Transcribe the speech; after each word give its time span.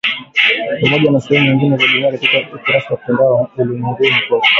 Pamoja 0.81 1.11
na 1.11 1.19
sehemu 1.21 1.47
nyingine 1.55 1.77
za 1.77 1.87
dunia 1.87 2.11
kupitia 2.11 2.49
ukurasa 2.57 2.89
wa 2.89 2.99
Mtandao 3.01 3.35
wa 3.35 3.49
Ulimwengu 3.57 3.97
Kote 4.29 4.47